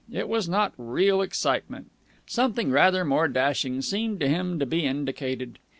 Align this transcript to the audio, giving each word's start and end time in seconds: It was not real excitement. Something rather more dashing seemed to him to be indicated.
It 0.11 0.27
was 0.27 0.49
not 0.49 0.73
real 0.79 1.21
excitement. 1.21 1.91
Something 2.25 2.71
rather 2.71 3.05
more 3.05 3.27
dashing 3.27 3.83
seemed 3.83 4.19
to 4.21 4.27
him 4.27 4.57
to 4.57 4.65
be 4.65 4.83
indicated. 4.83 5.59